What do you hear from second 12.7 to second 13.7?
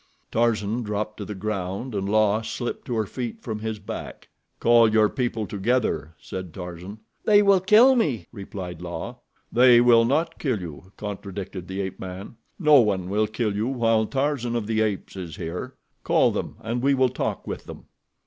one will kill you